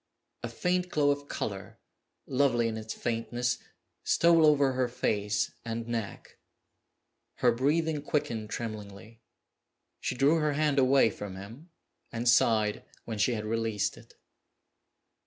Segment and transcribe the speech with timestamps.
[0.41, 1.77] A faint glow of color,
[2.25, 3.59] lovely in its faintness,
[4.03, 6.39] stole over her face and neck.
[7.35, 9.21] Her breathing quickened tremblingly.
[9.99, 11.69] She drew her hand away from him,
[12.11, 14.15] and sighed when she had released it.